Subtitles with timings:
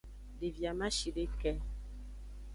[0.39, 1.51] Devi amashideke.